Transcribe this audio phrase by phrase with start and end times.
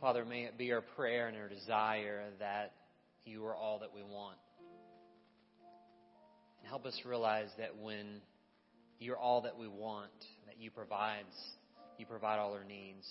[0.00, 2.72] Father, may it be our prayer and our desire that
[3.26, 4.38] you are all that we want.
[6.58, 8.22] And help us realize that when
[8.98, 10.10] you're all that we want,
[10.46, 11.36] that you provides,
[11.98, 13.06] you provide all our needs.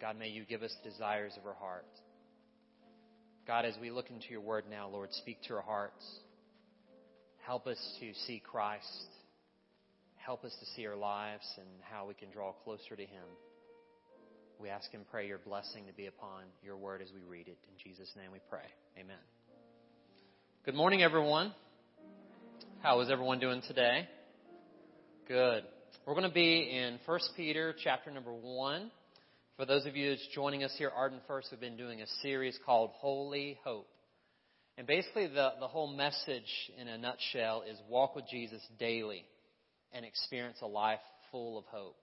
[0.00, 1.86] God, may you give us the desires of our heart.
[3.46, 6.04] God, as we look into your word now, Lord, speak to our hearts.
[7.46, 9.06] Help us to see Christ.
[10.16, 13.22] Help us to see our lives and how we can draw closer to Him.
[14.58, 17.58] We ask and pray your blessing to be upon your word as we read it.
[17.68, 18.64] In Jesus' name we pray.
[18.98, 19.16] Amen.
[20.64, 21.52] Good morning, everyone.
[22.80, 24.08] How is everyone doing today?
[25.28, 25.64] Good.
[26.06, 28.90] We're going to be in 1 Peter chapter number 1.
[29.58, 32.58] For those of you that's joining us here, Arden First, we've been doing a series
[32.64, 33.88] called Holy Hope.
[34.78, 39.26] And basically, the, the whole message in a nutshell is walk with Jesus daily
[39.92, 41.96] and experience a life full of hope.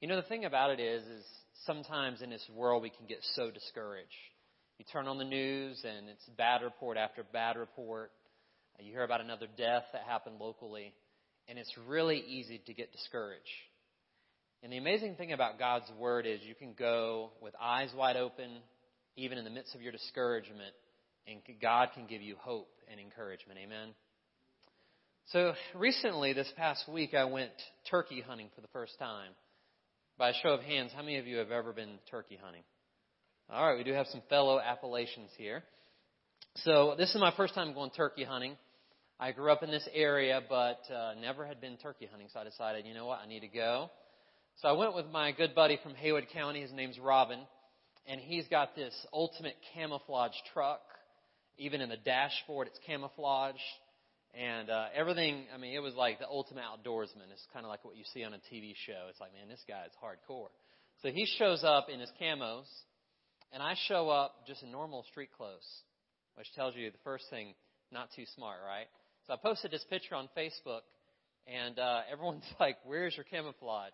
[0.00, 1.24] You know, the thing about it is, is
[1.66, 4.08] sometimes in this world we can get so discouraged.
[4.78, 8.10] You turn on the news and it's bad report after bad report.
[8.78, 10.94] Uh, you hear about another death that happened locally,
[11.48, 13.44] and it's really easy to get discouraged.
[14.62, 18.50] And the amazing thing about God's Word is you can go with eyes wide open,
[19.16, 20.74] even in the midst of your discouragement,
[21.26, 23.58] and God can give you hope and encouragement.
[23.62, 23.88] Amen.
[25.32, 27.52] So recently, this past week, I went
[27.90, 29.30] turkey hunting for the first time.
[30.20, 32.60] By a show of hands, how many of you have ever been turkey hunting?
[33.48, 35.62] All right, we do have some fellow Appalachians here.
[36.56, 38.58] So this is my first time going turkey hunting.
[39.18, 42.44] I grew up in this area, but uh, never had been turkey hunting, so I
[42.44, 43.90] decided, you know what, I need to go.
[44.60, 46.60] So I went with my good buddy from Haywood County.
[46.60, 47.38] His name's Robin,
[48.06, 50.82] and he's got this ultimate camouflage truck.
[51.56, 53.54] Even in the dashboard, it's camouflage.
[54.32, 57.30] And uh, everything, I mean, it was like the ultimate outdoorsman.
[57.32, 59.06] It's kind of like what you see on a TV show.
[59.08, 60.48] It's like, man, this guy is hardcore.
[61.02, 62.66] So he shows up in his camos,
[63.52, 65.66] and I show up just in normal street clothes,
[66.36, 67.54] which tells you the first thing,
[67.90, 68.86] not too smart, right?
[69.26, 70.82] So I posted this picture on Facebook,
[71.46, 73.92] and uh, everyone's like, where's your camouflage?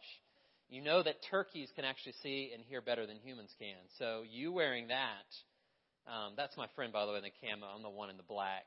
[0.69, 3.79] You know that turkeys can actually see and hear better than humans can.
[3.99, 7.67] So you wearing that, um, that's my friend, by the way, in the camo.
[7.67, 8.65] I'm the one in the black.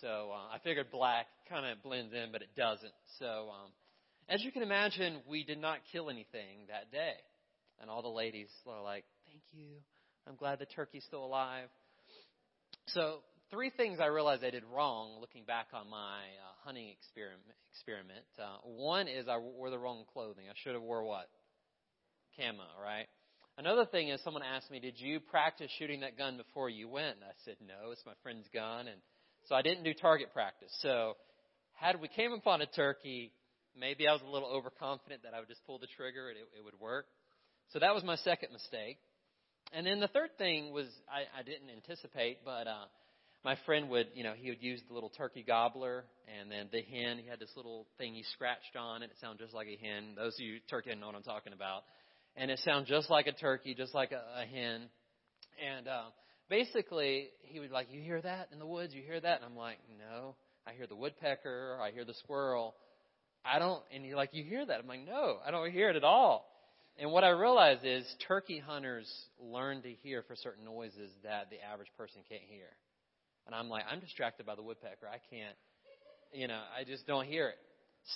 [0.00, 2.92] So uh, I figured black kind of blends in, but it doesn't.
[3.18, 3.70] So um,
[4.28, 7.14] as you can imagine, we did not kill anything that day.
[7.80, 9.76] And all the ladies were like, thank you.
[10.26, 11.68] I'm glad the turkey's still alive.
[12.88, 13.18] So
[13.50, 17.42] three things I realized I did wrong looking back on my uh, hunting experiment.
[17.72, 18.24] experiment.
[18.38, 20.44] Uh, one is I wore the wrong clothing.
[20.50, 21.28] I should have wore what?
[22.36, 23.06] Camo, right?
[23.58, 27.16] Another thing is someone asked me, did you practice shooting that gun before you went?
[27.16, 28.88] And I said, no, it's my friend's gun.
[28.88, 29.00] And
[29.48, 30.74] so I didn't do target practice.
[30.80, 31.16] So
[31.74, 33.32] had we came upon a turkey,
[33.78, 36.48] maybe I was a little overconfident that I would just pull the trigger and it,
[36.58, 37.06] it would work.
[37.72, 38.98] So that was my second mistake.
[39.72, 42.86] And then the third thing was I, I didn't anticipate, but uh,
[43.44, 46.04] my friend would, you know, he would use the little turkey gobbler,
[46.38, 47.18] and then the hen.
[47.18, 50.14] He had this little thing he scratched on, and it sounded just like a hen.
[50.16, 51.82] Those of you turkey know what I'm talking about.
[52.36, 54.88] And it sounded just like a turkey, just like a, a hen.
[55.64, 56.10] And uh,
[56.48, 58.94] basically, he would like, you hear that in the woods?
[58.94, 59.36] You hear that?
[59.36, 60.34] And I'm like, no.
[60.66, 61.78] I hear the woodpecker.
[61.80, 62.74] I hear the squirrel.
[63.44, 63.82] I don't.
[63.94, 64.80] And he's like, you hear that?
[64.80, 66.46] I'm like, no, I don't hear it at all.
[66.98, 69.08] And what I realized is turkey hunters
[69.38, 72.66] learn to hear for certain noises that the average person can't hear.
[73.46, 75.06] And I'm like, I'm distracted by the woodpecker.
[75.06, 75.54] I can't,
[76.32, 77.58] you know, I just don't hear it.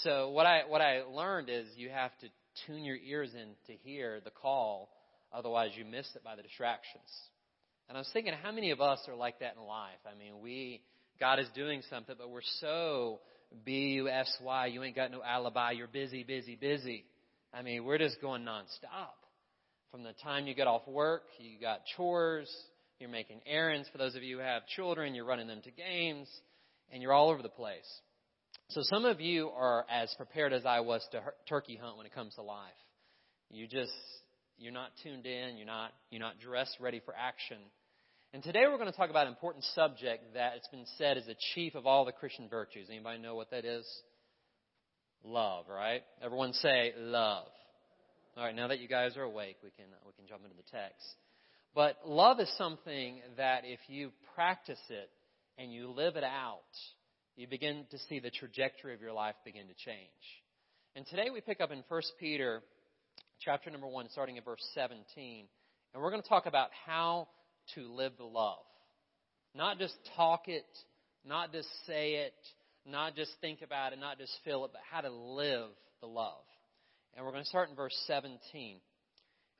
[0.03, 2.29] So what I what I learned is you have to
[2.67, 4.89] tune your ears in to hear the call,
[5.33, 7.11] otherwise you miss it by the distractions.
[7.91, 9.99] And I was thinking, how many of us are like that in life?
[10.07, 10.81] I mean, we,
[11.19, 13.19] God is doing something, but we're so
[13.65, 17.05] B-U-S-Y, you ain't got no alibi, you're busy, busy, busy.
[17.53, 19.19] I mean, we're just going nonstop.
[19.91, 22.49] From the time you get off work, you got chores,
[23.01, 23.89] you're making errands.
[23.91, 26.29] For those of you who have children, you're running them to games,
[26.93, 27.91] and you're all over the place.
[28.69, 32.15] So some of you are as prepared as I was to turkey hunt when it
[32.15, 32.71] comes to life.
[33.51, 33.91] You just,
[34.59, 37.59] you're not tuned in, you're not, you're not dressed ready for action.
[38.33, 41.27] And today we're going to talk about an important subject that it's been said is
[41.27, 42.87] the chief of all the Christian virtues.
[42.89, 43.85] Anybody know what that is?
[45.25, 46.03] Love, right?
[46.23, 47.49] Everyone say love.
[48.37, 50.71] All right, now that you guys are awake, we can we can jump into the
[50.71, 51.05] text.
[51.75, 55.11] But love is something that if you practice it
[55.59, 56.61] and you live it out,
[57.35, 59.99] you begin to see the trajectory of your life begin to change.
[60.95, 62.63] And today we pick up in 1 Peter
[63.41, 65.47] chapter number 1 starting at verse 17,
[65.95, 67.27] and we're going to talk about how
[67.75, 68.59] to live the love.
[69.55, 70.67] Not just talk it,
[71.25, 72.35] not just say it,
[72.87, 75.71] not just think about it, not just feel it, but how to live
[76.01, 76.45] the love.
[77.17, 78.79] And we're going to start in verse 17.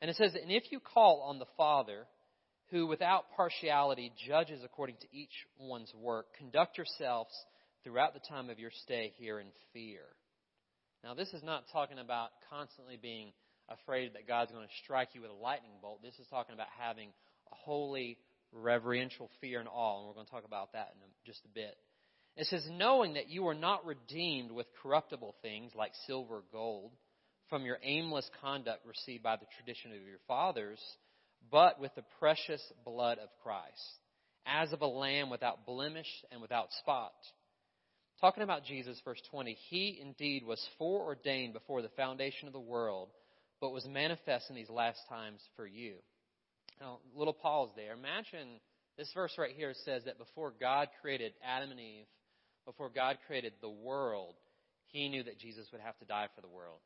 [0.01, 2.07] And it says, And if you call on the Father,
[2.71, 7.35] who without partiality judges according to each one's work, conduct yourselves
[7.83, 10.03] throughout the time of your stay here in fear.
[11.03, 13.33] Now, this is not talking about constantly being
[13.69, 16.03] afraid that God's going to strike you with a lightning bolt.
[16.03, 17.11] This is talking about having
[17.53, 18.19] holy,
[18.53, 21.77] reverential fear and awe, and we're going to talk about that in just a bit.
[22.37, 26.93] It says, knowing that you are not redeemed with corruptible things like silver or gold
[27.49, 30.79] from your aimless conduct received by the tradition of your fathers,
[31.51, 33.99] but with the precious blood of Christ,
[34.47, 37.13] as of a lamb without blemish and without spot.
[38.21, 43.09] Talking about Jesus, verse 20, he indeed was foreordained before the foundation of the world,
[43.61, 45.95] but was manifest in these last times for you.
[46.81, 47.93] Now, little pause there.
[47.93, 48.61] Imagine
[48.97, 52.07] this verse right here says that before God created Adam and Eve,
[52.65, 54.35] before God created the world,
[54.87, 56.79] he knew that Jesus would have to die for the world.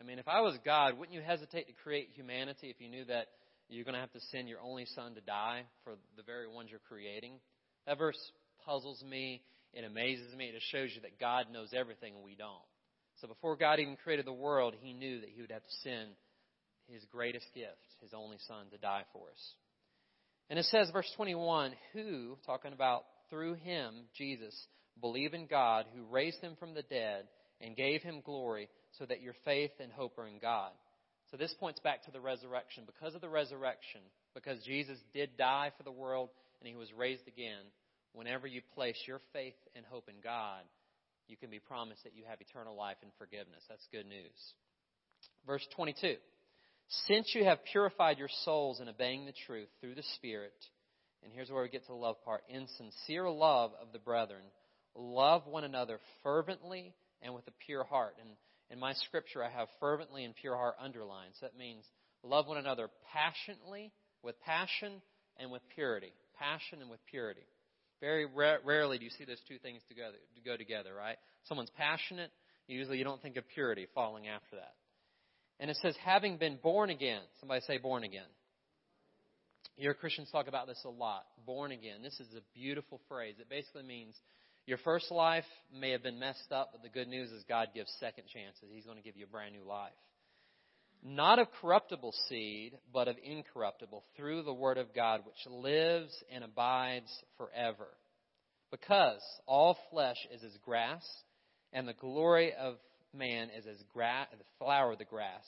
[0.00, 3.04] I mean, if I was God, wouldn't you hesitate to create humanity if you knew
[3.04, 3.26] that
[3.68, 6.70] you're going to have to send your only son to die for the very ones
[6.70, 7.34] you're creating?
[7.86, 8.18] That verse
[8.64, 9.42] puzzles me.
[9.74, 10.46] It amazes me.
[10.46, 12.64] It just shows you that God knows everything and we don't.
[13.20, 16.10] So before God even created the world, he knew that he would have to send
[16.88, 17.70] his greatest gift,
[18.00, 19.54] his only son, to die for us.
[20.50, 24.54] And it says, verse 21, who, talking about through him, Jesus,
[25.00, 27.24] believe in God who raised him from the dead
[27.60, 28.68] and gave him glory
[28.98, 30.72] so that your faith and hope are in God.
[31.30, 32.84] So this points back to the resurrection.
[32.84, 34.02] Because of the resurrection,
[34.34, 36.28] because Jesus did die for the world
[36.60, 37.64] and he was raised again,
[38.12, 40.60] whenever you place your faith and hope in God,
[41.28, 43.64] you can be promised that you have eternal life and forgiveness.
[43.68, 44.54] That's good news.
[45.46, 46.16] Verse 22.
[47.06, 50.52] Since you have purified your souls in obeying the truth through the Spirit,
[51.22, 54.42] and here's where we get to the love part, in sincere love of the brethren,
[54.94, 58.16] love one another fervently and with a pure heart.
[58.20, 58.28] And
[58.70, 61.32] in my scripture, I have fervently and pure heart underlined.
[61.40, 61.84] So that means
[62.22, 63.92] love one another passionately,
[64.22, 65.00] with passion,
[65.38, 66.12] and with purity.
[66.38, 67.46] Passion and with purity.
[68.00, 71.16] Very ra- rarely do you see those two things together, to go together, right?
[71.44, 72.30] Someone's passionate,
[72.66, 74.74] usually you don't think of purity following after that.
[75.62, 77.20] And it says, having been born again.
[77.38, 78.26] Somebody say born again.
[79.76, 81.24] You Christians talk about this a lot.
[81.46, 82.02] Born again.
[82.02, 83.36] This is a beautiful phrase.
[83.38, 84.16] It basically means
[84.66, 87.92] your first life may have been messed up, but the good news is God gives
[88.00, 88.64] second chances.
[88.74, 89.92] He's going to give you a brand new life.
[91.00, 96.42] Not of corruptible seed, but of incorruptible, through the Word of God, which lives and
[96.42, 97.86] abides forever.
[98.72, 101.06] Because all flesh is as grass,
[101.72, 102.78] and the glory of
[103.14, 105.44] man is as gra- the flower of the grass.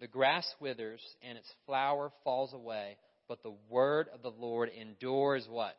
[0.00, 2.96] The grass withers and its flower falls away,
[3.28, 5.76] but the word of the Lord endures what?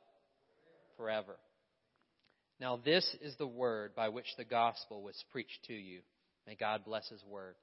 [0.97, 1.35] Forever.
[2.59, 6.01] Now, this is the word by which the gospel was preached to you.
[6.45, 7.55] May God bless his word.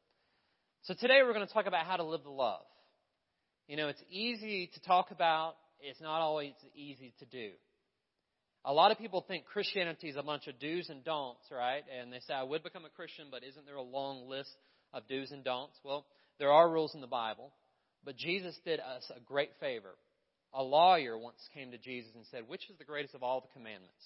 [0.82, 2.64] So, today we're going to talk about how to live the love.
[3.68, 7.50] You know, it's easy to talk about, it's not always easy to do.
[8.68, 11.82] A lot of people think Christianity is a bunch of do's and don'ts, right?
[11.98, 14.50] And they say, I would become a Christian, but isn't there a long list
[14.92, 15.78] of do's and don'ts?
[15.82, 16.04] Well,
[16.38, 17.50] there are rules in the Bible,
[18.04, 19.94] but Jesus did us a great favor.
[20.52, 23.48] A lawyer once came to Jesus and said, Which is the greatest of all the
[23.54, 24.04] commandments?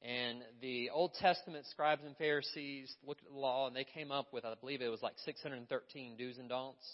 [0.00, 4.32] And the Old Testament scribes and Pharisees looked at the law and they came up
[4.32, 6.86] with, I believe it was like 613 do's and don'ts.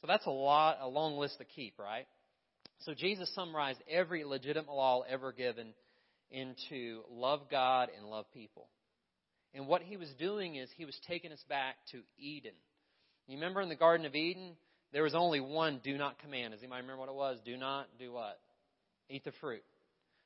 [0.00, 2.08] So that's a lot, a long list to keep, right?
[2.80, 5.72] So Jesus summarized every legitimate law ever given
[6.30, 8.68] into love God and love people.
[9.54, 12.52] And what he was doing is he was taking us back to Eden.
[13.26, 14.52] You remember in the Garden of Eden,
[14.92, 16.52] there was only one do not command.
[16.52, 17.38] Does anybody remember what it was?
[17.44, 18.38] Do not do what?
[19.08, 19.62] Eat the fruit.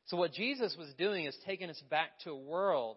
[0.07, 2.97] So what Jesus was doing is taking us back to a world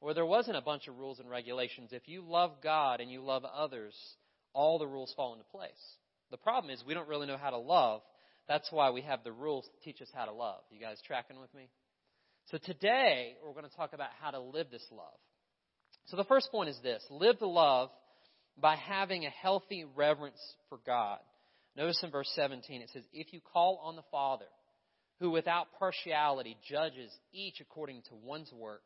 [0.00, 1.90] where there wasn't a bunch of rules and regulations.
[1.92, 3.94] If you love God and you love others,
[4.52, 5.70] all the rules fall into place.
[6.30, 8.00] The problem is we don't really know how to love.
[8.48, 10.60] That's why we have the rules to teach us how to love.
[10.70, 11.68] You guys tracking with me?
[12.50, 15.18] So today, we're going to talk about how to live this love.
[16.06, 17.90] So the first point is this live the love
[18.56, 21.18] by having a healthy reverence for God.
[21.76, 24.46] Notice in verse 17 it says, If you call on the Father,
[25.18, 28.82] who without partiality judges each according to one's work,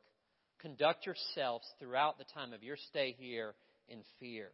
[0.63, 3.53] conduct yourselves throughout the time of your stay here
[3.89, 4.49] in fear.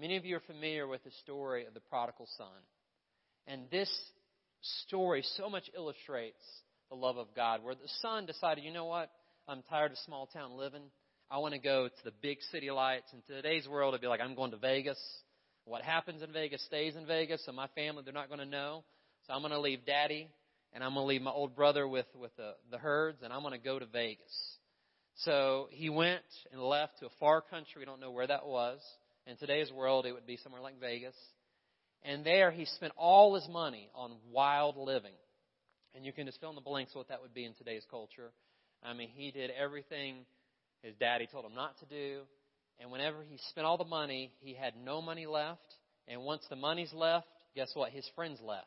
[0.00, 2.48] Many of you are familiar with the story of the prodigal son.
[3.46, 3.90] And this
[4.60, 6.42] story so much illustrates
[6.88, 9.10] the love of God, where the son decided, you know what?
[9.48, 10.82] I'm tired of small town living.
[11.30, 13.12] I want to go to the big city lights.
[13.12, 14.98] In today's world, it'd be like, I'm going to Vegas.
[15.64, 18.84] What happens in Vegas stays in Vegas, so my family, they're not going to know.
[19.26, 20.28] So I'm going to leave daddy,
[20.72, 23.40] and I'm going to leave my old brother with, with the, the herds, and I'm
[23.40, 24.56] going to go to Vegas.
[25.24, 27.80] So he went and left to a far country.
[27.80, 28.78] We don't know where that was.
[29.26, 31.16] In today's world, it would be somewhere like Vegas.
[32.04, 35.14] And there he spent all his money on wild living.
[35.96, 38.30] And you can just fill in the blanks what that would be in today's culture.
[38.82, 40.26] I mean, he did everything
[40.82, 42.20] his daddy told him not to do.
[42.78, 45.74] And whenever he spent all the money, he had no money left.
[46.06, 47.92] And once the money's left, guess what?
[47.92, 48.66] His friends left.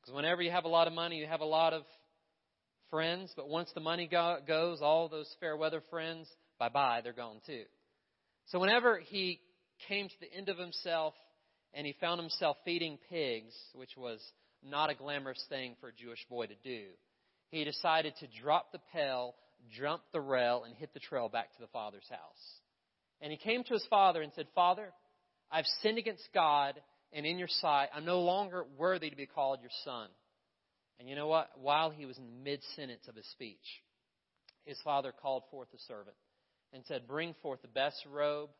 [0.00, 1.82] Because whenever you have a lot of money, you have a lot of
[2.90, 3.32] friends.
[3.34, 6.28] But once the money go- goes, all those fair weather friends,
[6.60, 7.64] bye bye, they're gone too.
[8.46, 9.40] So whenever he
[9.88, 11.14] came to the end of himself
[11.74, 14.20] and he found himself feeding pigs, which was
[14.64, 16.84] not a glamorous thing for a Jewish boy to do,
[17.50, 19.34] he decided to drop the pail,
[19.78, 22.60] jump the rail, and hit the trail back to the father's house.
[23.20, 24.90] And he came to his father and said, Father,
[25.50, 26.80] I've sinned against God
[27.12, 27.88] and in your sight.
[27.94, 30.08] I'm no longer worthy to be called your son.
[30.98, 31.50] And you know what?
[31.56, 33.58] While he was in the mid sentence of his speech,
[34.64, 36.16] his father called forth a servant
[36.72, 38.50] and said, Bring forth the best robe.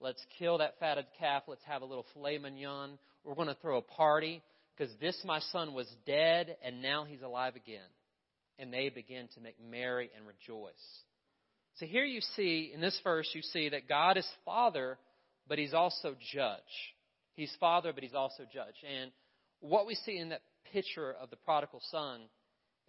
[0.00, 1.44] Let's kill that fatted calf.
[1.48, 2.98] Let's have a little filet mignon.
[3.24, 4.42] We're going to throw a party
[4.76, 7.88] because this, my son, was dead and now he's alive again.
[8.58, 10.72] And they begin to make merry and rejoice.
[11.76, 14.98] So here you see, in this verse, you see that God is Father,
[15.46, 16.60] but He's also Judge.
[17.34, 18.76] He's Father, but He's also Judge.
[18.82, 19.10] And
[19.60, 20.40] what we see in that
[20.72, 22.22] picture of the prodigal son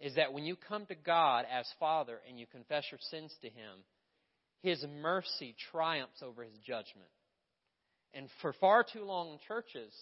[0.00, 3.48] is that when you come to God as Father and you confess your sins to
[3.48, 3.84] Him,
[4.62, 7.10] His mercy triumphs over His judgment.
[8.14, 9.92] And for far too long in churches,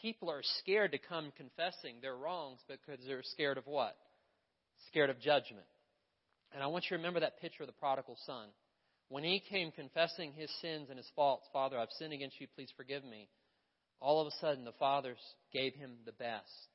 [0.00, 3.96] people are scared to come confessing their wrongs because they're scared of what?
[4.88, 5.66] Scared of judgment.
[6.52, 8.48] And I want you to remember that picture of the prodigal son.
[9.10, 12.70] When he came confessing his sins and his faults, Father, I've sinned against you, please
[12.76, 13.28] forgive me.
[14.00, 15.18] All of a sudden, the fathers
[15.52, 16.68] gave him the best.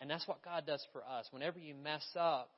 [0.00, 1.26] And that's what God does for us.
[1.30, 2.50] Whenever you mess up,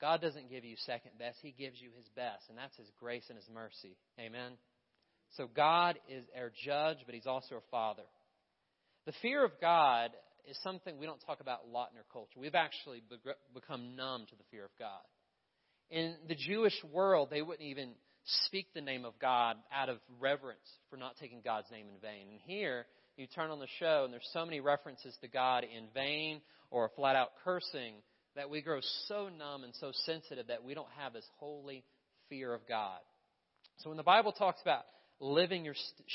[0.00, 1.38] God doesn't give you second best.
[1.42, 2.44] He gives you his best.
[2.48, 3.96] And that's his grace and his mercy.
[4.18, 4.52] Amen.
[5.36, 8.04] So God is our judge, but he's also our father.
[9.06, 10.10] The fear of God
[10.48, 12.38] is something we don't talk about a lot in our culture.
[12.38, 13.02] We've actually
[13.54, 15.02] become numb to the fear of God.
[15.90, 17.90] In the Jewish world, they wouldn't even
[18.46, 22.28] speak the name of God out of reverence for not taking God's name in vain.
[22.30, 22.86] And here,
[23.16, 26.40] you turn on the show, and there's so many references to God in vain
[26.70, 27.94] or flat out cursing
[28.36, 31.84] that we grow so numb and so sensitive that we don't have this holy
[32.28, 33.00] fear of God.
[33.78, 34.84] So when the Bible talks about
[35.20, 35.74] living your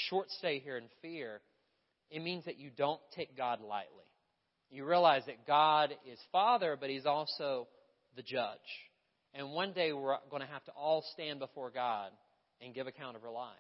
[0.10, 1.42] short stay here in fear,
[2.14, 4.06] it means that you don't take God lightly.
[4.70, 7.68] You realize that God is Father, but He's also
[8.16, 8.60] the judge.
[9.34, 12.12] And one day we're going to have to all stand before God
[12.62, 13.58] and give account of our lives.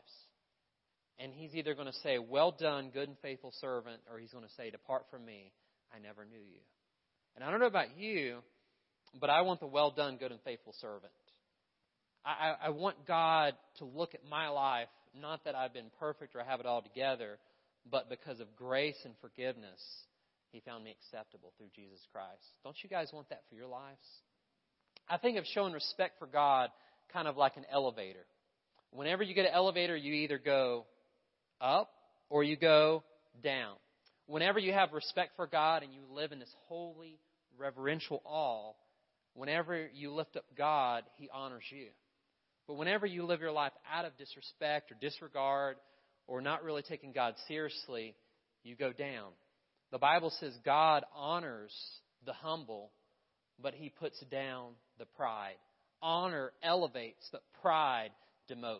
[1.17, 4.45] And He's either going to say, Well done, good and faithful servant, or He's going
[4.45, 5.51] to say, Depart from me,
[5.93, 6.61] I never knew you.
[7.35, 8.37] And I don't know about you,
[9.19, 11.11] but I want the well done, good and faithful servant.
[12.23, 16.35] I, I, I want God to look at my life, not that I've been perfect
[16.35, 17.39] or I have it all together,
[17.89, 19.81] but because of grace and forgiveness,
[20.51, 22.43] He found me acceptable through Jesus Christ.
[22.63, 24.05] Don't you guys want that for your lives?
[25.09, 26.69] I think of showing respect for God
[27.11, 28.25] kind of like an elevator.
[28.91, 30.85] Whenever you get an elevator, you either go
[31.59, 31.89] up
[32.29, 33.03] or you go
[33.43, 33.75] down.
[34.27, 37.19] Whenever you have respect for God and you live in this holy,
[37.57, 38.73] reverential awe,
[39.33, 41.87] whenever you lift up God, He honors you.
[42.67, 45.75] But whenever you live your life out of disrespect or disregard
[46.27, 48.15] or not really taking God seriously,
[48.63, 49.31] you go down.
[49.91, 51.73] The Bible says God honors
[52.25, 52.91] the humble,
[53.61, 55.55] but he puts down the pride.
[56.01, 58.09] Honor elevates, but pride
[58.49, 58.79] demotes.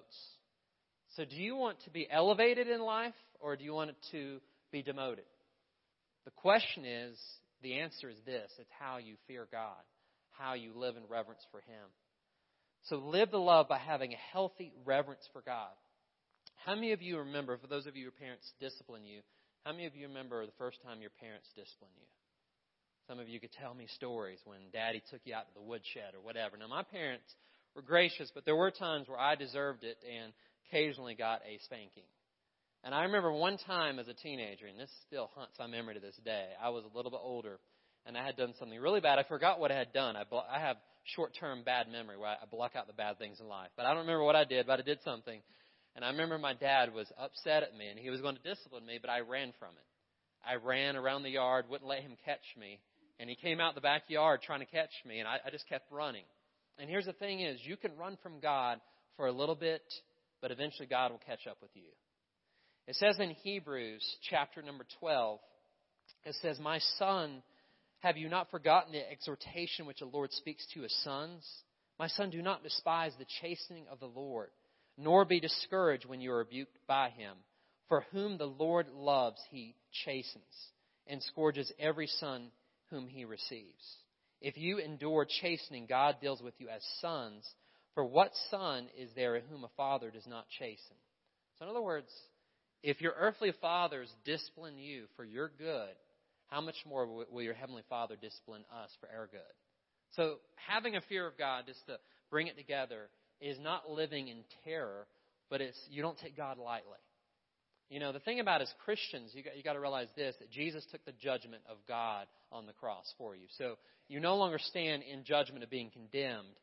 [1.15, 4.41] So, do you want to be elevated in life, or do you want it to
[4.71, 5.25] be demoted?
[6.25, 7.17] The question is
[7.61, 9.81] the answer is this it's how you fear God,
[10.31, 11.87] how you live in reverence for Him.
[12.85, 15.69] So, live the love by having a healthy reverence for God.
[16.65, 19.19] How many of you remember, for those of you who parents discipline you,
[19.65, 22.07] how many of you remember the first time your parents disciplined you?
[23.07, 26.15] Some of you could tell me stories when daddy took you out to the woodshed
[26.15, 26.55] or whatever.
[26.55, 27.27] Now, my parents
[27.75, 30.31] were gracious, but there were times where I deserved it and
[30.69, 32.07] occasionally got a spanking.
[32.85, 35.99] And I remember one time as a teenager, and this still haunts my memory to
[35.99, 36.47] this day.
[36.63, 37.59] I was a little bit older,
[38.05, 39.19] and I had done something really bad.
[39.19, 40.15] I forgot what I had done.
[40.15, 43.71] I, I have short-term bad memory where I block out the bad things in life.
[43.75, 45.41] But I don't remember what I did, but I did something.
[45.95, 48.85] And I remember my dad was upset at me, and he was going to discipline
[48.85, 49.85] me, but I ran from it.
[50.45, 52.79] I ran around the yard, wouldn't let him catch me,
[53.19, 55.91] and he came out the backyard trying to catch me, and I, I just kept
[55.91, 56.25] running.
[56.79, 58.79] And here's the thing is, you can run from God
[59.15, 59.83] for a little bit,
[60.41, 61.83] but eventually God will catch up with you.
[62.87, 65.39] It says in Hebrews chapter number 12,
[66.25, 67.43] it says, My son,
[67.99, 71.47] have you not forgotten the exhortation which the Lord speaks to his sons?
[71.99, 74.49] My son, do not despise the chastening of the Lord,
[74.97, 77.35] nor be discouraged when you are rebuked by him.
[77.89, 80.43] For whom the Lord loves, he chastens
[81.07, 82.51] and scourges every son
[82.89, 83.97] whom he receives.
[84.41, 87.47] If you endure chastening, God deals with you as sons.
[87.93, 90.97] For what son is there whom a father does not chasten?
[91.57, 92.09] So, in other words,
[92.81, 95.95] if your earthly fathers discipline you for your good,
[96.47, 99.41] how much more will your heavenly Father discipline us for our good?
[100.15, 100.35] So,
[100.67, 101.97] having a fear of God, just to
[102.29, 103.07] bring it together,
[103.43, 105.05] is not living in terror,
[105.49, 106.97] but it's you don't take God lightly.
[107.89, 110.49] You know, the thing about as Christians, you got, you got to realize this that
[110.49, 113.45] Jesus took the judgment of God on the cross for you.
[113.57, 113.75] So
[114.07, 116.55] you no longer stand in judgment of being condemned.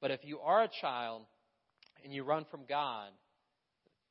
[0.00, 1.22] But if you are a child
[2.02, 3.08] and you run from God,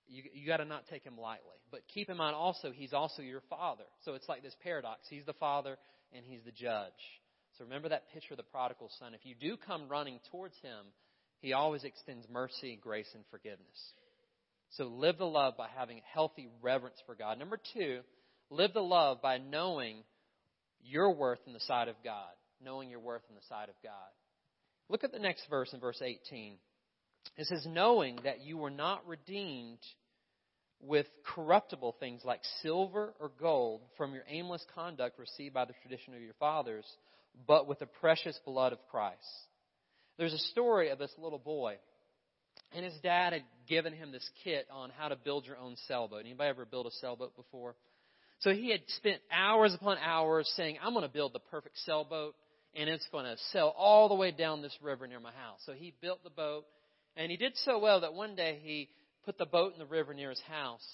[0.08, 1.58] you, you got to not take him lightly.
[1.70, 3.84] But keep in mind also, he's also your father.
[4.06, 5.02] So it's like this paradox.
[5.10, 5.78] He's the father
[6.16, 6.92] and he's the judge.
[7.58, 9.14] So remember that picture of the prodigal son.
[9.14, 10.88] If you do come running towards him,
[11.44, 13.94] he always extends mercy, grace, and forgiveness.
[14.78, 17.38] So live the love by having healthy reverence for God.
[17.38, 18.00] Number two,
[18.50, 19.98] live the love by knowing
[20.82, 22.32] your worth in the sight of God.
[22.64, 23.92] Knowing your worth in the sight of God.
[24.88, 26.54] Look at the next verse in verse 18.
[27.36, 29.80] It says, knowing that you were not redeemed
[30.80, 36.14] with corruptible things like silver or gold from your aimless conduct received by the tradition
[36.14, 36.86] of your fathers,
[37.46, 39.20] but with the precious blood of Christ.
[40.18, 41.78] There's a story of this little boy
[42.76, 46.22] and his dad had given him this kit on how to build your own sailboat.
[46.22, 47.76] Anybody ever built a sailboat before?
[48.40, 52.36] So he had spent hours upon hours saying, I'm going to build the perfect sailboat,
[52.76, 55.60] and it's going to sail all the way down this river near my house.
[55.66, 56.66] So he built the boat,
[57.16, 58.90] and he did so well that one day he
[59.24, 60.86] put the boat in the river near his house,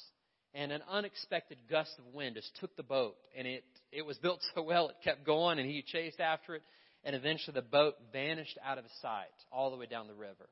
[0.54, 4.42] and an unexpected gust of wind just took the boat, and it, it was built
[4.56, 6.64] so well it kept going, and he chased after it,
[7.04, 10.50] and eventually the boat vanished out of sight all the way down the river.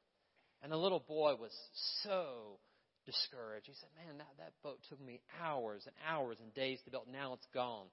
[0.63, 1.51] And the little boy was
[2.03, 2.59] so
[3.05, 3.67] discouraged.
[3.67, 7.05] He said, Man, that, that boat took me hours and hours and days to build.
[7.11, 7.85] Now it's gone.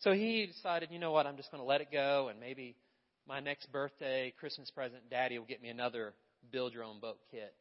[0.00, 2.76] So he decided, you know what, I'm just going to let it go, and maybe
[3.28, 6.14] my next birthday, Christmas present, Daddy will get me another
[6.50, 7.54] build your own boat kit.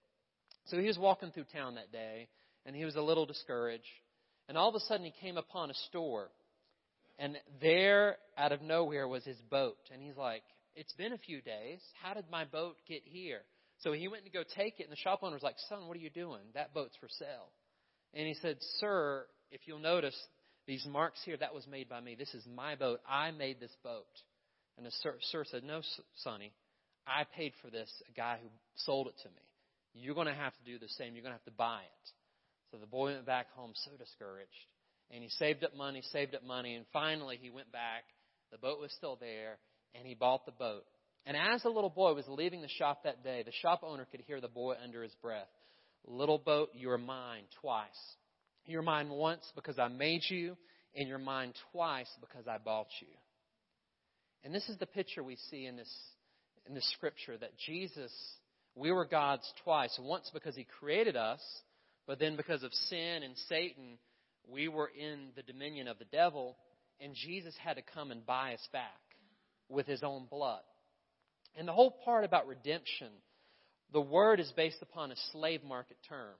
[0.66, 2.30] So he was walking through town that day,
[2.66, 3.84] and he was a little discouraged.
[4.48, 6.30] And all of a sudden, he came upon a store.
[7.22, 9.78] And there, out of nowhere, was his boat.
[9.94, 10.42] And he's like,
[10.76, 11.80] It's been a few days.
[12.02, 13.42] How did my boat get here?
[13.82, 15.96] So he went to go take it, and the shop owner was like, Son, what
[15.96, 16.42] are you doing?
[16.56, 17.52] That boat's for sale.
[18.16, 20.16] And he said, Sir, if you'll notice,
[20.66, 22.16] these marks here, that was made by me.
[22.16, 23.02] This is my boat.
[23.08, 24.06] I made this boat.
[24.78, 25.82] And the sir, sir said, No,
[26.24, 26.54] Sonny,
[27.06, 29.44] I paid for this, a guy who sold it to me.
[29.94, 31.14] You're going to have to do the same.
[31.14, 32.10] You're going to have to buy it.
[32.72, 34.50] So the boy went back home so discouraged.
[35.14, 38.04] And he saved up money, saved up money, and finally he went back.
[38.52, 39.58] The boat was still there,
[39.94, 40.84] and he bought the boat.
[41.26, 44.22] And as the little boy was leaving the shop that day, the shop owner could
[44.22, 45.48] hear the boy under his breath
[46.08, 47.88] Little boat, you're mine twice.
[48.66, 50.58] You're mine once because I made you,
[50.96, 53.08] and you're mine twice because I bought you.
[54.44, 55.94] And this is the picture we see in this,
[56.68, 58.12] in this scripture that Jesus,
[58.76, 59.98] we were God's twice.
[60.02, 61.42] Once because He created us,
[62.08, 64.00] but then because of sin and Satan,
[64.48, 66.58] we were in the dominion of the devil,
[67.00, 69.00] and Jesus had to come and buy us back
[69.70, 70.62] with His own blood.
[71.56, 73.10] And the whole part about redemption,
[73.92, 76.36] the word is based upon a slave market term.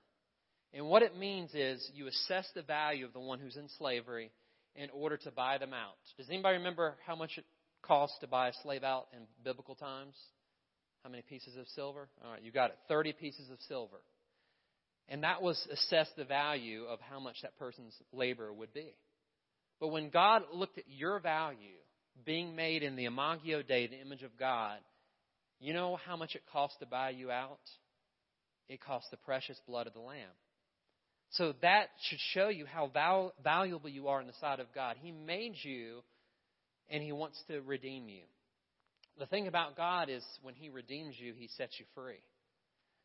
[0.74, 4.30] And what it means is you assess the value of the one who's in slavery
[4.74, 5.96] in order to buy them out.
[6.16, 7.44] Does anybody remember how much it
[7.82, 10.14] cost to buy a slave out in biblical times?
[11.02, 12.08] How many pieces of silver?
[12.24, 12.78] All right, you got it.
[12.88, 13.98] 30 pieces of silver.
[15.12, 18.94] And that was assess the value of how much that person's labor would be.
[19.78, 21.76] But when God looked at your value,
[22.24, 24.78] being made in the Imago Dei, the image of God,
[25.60, 27.60] you know how much it cost to buy you out?
[28.70, 30.30] It cost the precious blood of the Lamb.
[31.32, 34.96] So that should show you how val- valuable you are in the sight of God.
[35.02, 36.02] He made you,
[36.88, 38.22] and He wants to redeem you.
[39.18, 42.22] The thing about God is when He redeems you, He sets you free.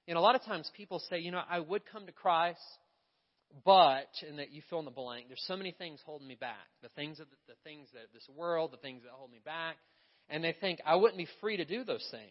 [0.08, 2.60] Know, a lot of times people say, you know, I would come to Christ,
[3.66, 6.68] but, and that you fill in the blank, there's so many things holding me back.
[6.82, 9.78] The things of the, the things that this world, the things that hold me back
[10.30, 12.24] and they think, I wouldn't be free to do those things.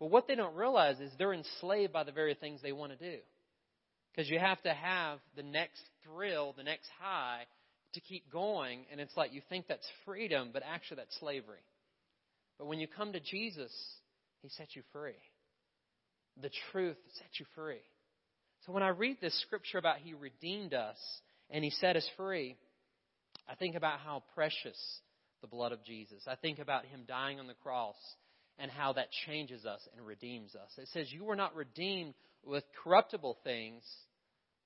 [0.00, 2.98] But what they don't realize is they're enslaved by the very things they want to
[2.98, 3.18] do.
[4.12, 7.42] Because you have to have the next thrill, the next high
[7.94, 8.86] to keep going.
[8.90, 11.58] And it's like you think that's freedom, but actually that's slavery.
[12.58, 13.72] But when you come to Jesus,
[14.42, 15.12] He sets you free.
[16.40, 17.82] The truth sets you free.
[18.66, 20.96] So when I read this scripture about He redeemed us
[21.50, 22.56] and He set us free,
[23.48, 24.76] I think about how precious
[25.40, 26.22] the blood of Jesus.
[26.26, 27.96] I think about him dying on the cross
[28.58, 30.70] and how that changes us and redeems us.
[30.76, 33.82] It says, You were not redeemed with corruptible things,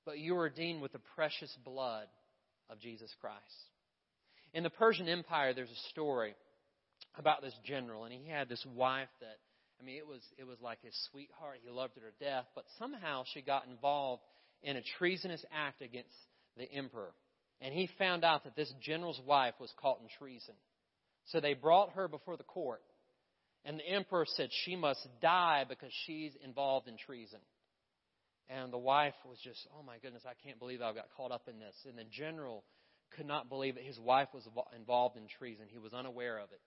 [0.04, 2.06] but you were redeemed with the precious blood
[2.70, 3.38] of Jesus Christ.
[4.54, 6.34] In the Persian Empire, there's a story
[7.16, 9.36] about this general, and he had this wife that,
[9.82, 11.58] I mean, it was, it was like his sweetheart.
[11.64, 14.22] He loved her to death, but somehow she got involved
[14.62, 16.14] in a treasonous act against
[16.56, 17.12] the emperor.
[17.60, 20.54] And he found out that this general's wife was caught in treason.
[21.26, 22.82] So they brought her before the court.
[23.64, 27.40] And the emperor said she must die because she's involved in treason.
[28.48, 31.48] And the wife was just, oh my goodness, I can't believe I got caught up
[31.48, 31.74] in this.
[31.88, 32.64] And the general
[33.16, 35.66] could not believe that his wife was involved in treason.
[35.68, 36.60] He was unaware of it.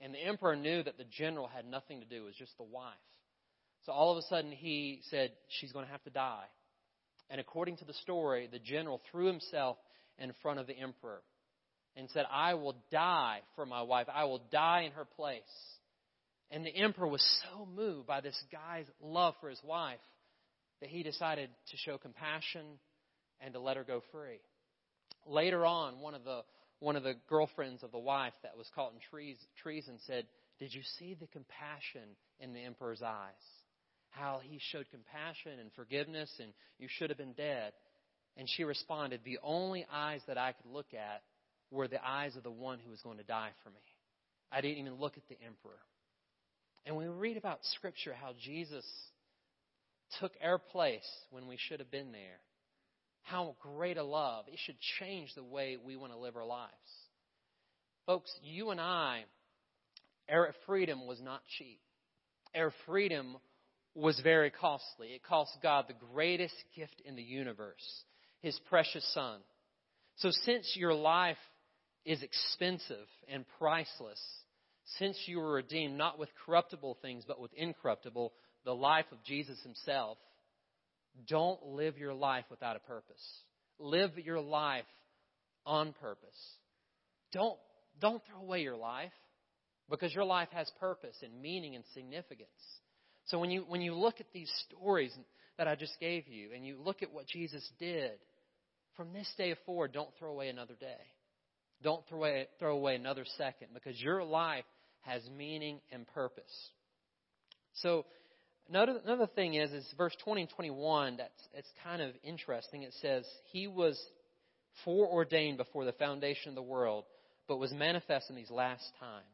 [0.00, 2.64] And the emperor knew that the general had nothing to do, it was just the
[2.64, 2.92] wife.
[3.84, 6.46] So all of a sudden he said, she's going to have to die.
[7.30, 9.76] And according to the story, the general threw himself
[10.18, 11.22] in front of the emperor
[11.96, 14.06] and said, I will die for my wife.
[14.12, 15.42] I will die in her place.
[16.50, 19.98] And the emperor was so moved by this guy's love for his wife
[20.80, 22.64] that he decided to show compassion
[23.40, 24.40] and to let her go free.
[25.26, 26.42] Later on, one of the
[26.80, 29.00] one of the girlfriends of the wife that was caught in
[29.62, 33.62] treason said, "Did you see the compassion in the emperor's eyes?
[34.10, 37.72] How he showed compassion and forgiveness, and you should have been dead."
[38.36, 41.22] And she responded, "The only eyes that I could look at
[41.70, 43.80] were the eyes of the one who was going to die for me.
[44.52, 45.80] I didn't even look at the emperor."
[46.84, 48.86] And we read about Scripture how Jesus
[50.20, 52.40] took our place when we should have been there.
[53.26, 54.44] How great a love.
[54.46, 56.72] It should change the way we want to live our lives.
[58.06, 59.24] Folks, you and I,
[60.30, 61.80] our freedom was not cheap.
[62.54, 63.36] Our freedom
[63.96, 65.08] was very costly.
[65.08, 68.04] It cost God the greatest gift in the universe,
[68.42, 69.40] His precious Son.
[70.18, 71.36] So since your life
[72.04, 74.22] is expensive and priceless,
[74.98, 78.32] since you were redeemed not with corruptible things, but with incorruptible,
[78.64, 80.16] the life of Jesus himself,
[81.28, 83.22] don't live your life without a purpose.
[83.78, 84.84] Live your life
[85.64, 86.38] on purpose.
[87.32, 87.58] Don't,
[88.00, 89.12] don't throw away your life
[89.90, 92.48] because your life has purpose and meaning and significance.
[93.26, 95.12] So when you, when you look at these stories
[95.58, 98.12] that I just gave you and you look at what Jesus did,
[98.96, 100.96] from this day forward, don't throw away another day.
[101.82, 104.64] Don't throw away, throw away another second because your life
[105.02, 106.70] has meaning and purpose.
[107.74, 108.06] So
[108.68, 112.82] another, thing is, is verse 20 and 21, that's, it's kind of interesting.
[112.82, 114.00] It says, He was
[114.84, 117.04] foreordained before the foundation of the world,
[117.48, 119.24] but was manifest in these last times.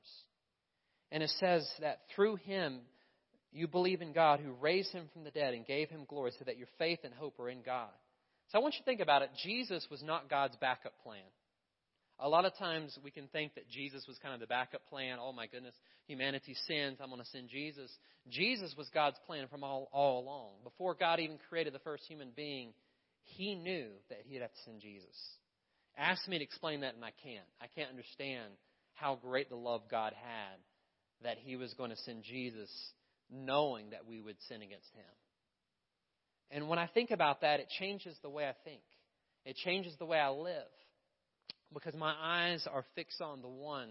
[1.11, 2.81] And it says that through him
[3.53, 6.45] you believe in God who raised him from the dead and gave him glory so
[6.47, 7.90] that your faith and hope are in God.
[8.51, 9.31] So I want you to think about it.
[9.42, 11.21] Jesus was not God's backup plan.
[12.25, 15.19] A lot of times we can think that Jesus was kind of the backup plan.
[15.21, 15.75] Oh my goodness,
[16.07, 16.99] humanity sins.
[17.03, 17.91] I'm going to send Jesus.
[18.31, 20.51] Jesus was God's plan from all, all along.
[20.63, 22.75] Before God even created the first human being,
[23.25, 25.17] He knew that He'd have to send Jesus.
[25.99, 27.45] Ask me to explain that, and I can't.
[27.61, 28.53] I can't understand
[28.95, 30.59] how great the love God had
[31.25, 32.71] that He was going to send Jesus
[33.29, 35.05] knowing that we would sin against Him.
[36.53, 38.83] And when I think about that, it changes the way I think,
[39.45, 40.71] it changes the way I live
[41.73, 43.91] because my eyes are fixed on the one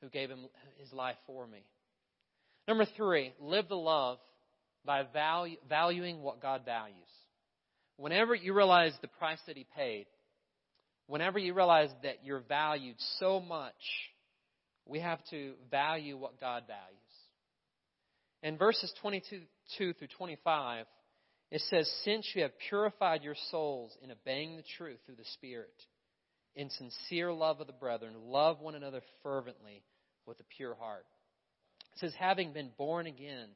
[0.00, 0.46] who gave him
[0.78, 1.64] his life for me.
[2.66, 4.18] Number three, live the love
[4.84, 6.96] by value, valuing what God values.
[7.96, 10.06] Whenever you realize the price that he paid,
[11.06, 13.74] whenever you realize that you're valued so much,
[14.86, 16.98] we have to value what God values.
[18.42, 19.40] In verses 22
[19.94, 20.86] through 25,
[21.50, 25.74] it says, Since you have purified your souls in obeying the truth through the Spirit,
[26.54, 29.82] in sincere love of the brethren, love one another fervently
[30.26, 31.06] with a pure heart.
[31.94, 33.48] It says, having been born again,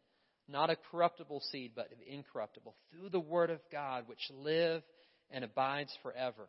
[0.48, 4.83] not a corruptible seed, but an incorruptible, through the word of God, which live
[5.31, 6.48] and abides forever.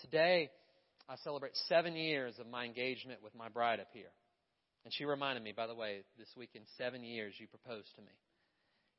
[0.00, 0.50] Today,
[1.08, 4.12] I celebrate seven years of my engagement with my bride up here.
[4.84, 8.12] And she reminded me, by the way, this weekend, seven years you proposed to me.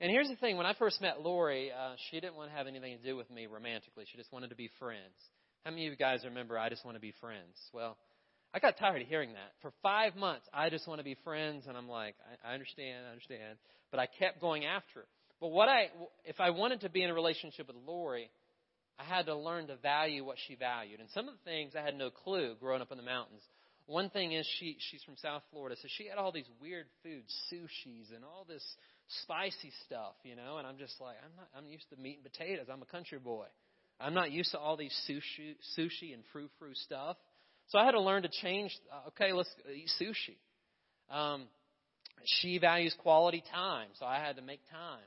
[0.01, 2.67] And here's the thing when I first met Lori, uh, she didn't want to have
[2.67, 4.05] anything to do with me romantically.
[4.11, 5.15] She just wanted to be friends.
[5.65, 7.57] How many of you guys remember, I just want to be friends?
[7.73, 7.97] Well,
[8.53, 9.51] I got tired of hearing that.
[9.63, 12.13] For five months, I just want to be friends, and I'm like,
[12.45, 13.57] I, I understand, I understand.
[13.89, 15.05] But I kept going after her.
[15.41, 15.89] But what I,
[16.23, 18.29] if I wanted to be in a relationship with Lori,
[18.99, 20.99] I had to learn to value what she valued.
[20.99, 23.41] And some of the things I had no clue growing up in the mountains.
[23.87, 27.31] One thing is she she's from South Florida, so she had all these weird foods,
[27.51, 28.63] sushis and all this
[29.23, 32.31] spicy stuff, you know, and I'm just like, I'm not I'm used to meat and
[32.31, 32.65] potatoes.
[32.71, 33.45] I'm a country boy.
[33.99, 37.17] I'm not used to all these sushi, sushi and frou frou stuff.
[37.67, 38.77] So I had to learn to change.
[38.91, 40.37] Uh, okay, let's eat sushi.
[41.13, 41.47] Um,
[42.25, 45.03] she values quality time, so I had to make time.